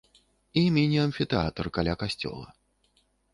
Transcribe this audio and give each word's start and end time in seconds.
І 0.61 0.63
міні-амфітэатр 0.77 1.65
каля 1.79 1.93
касцёла. 2.05 2.47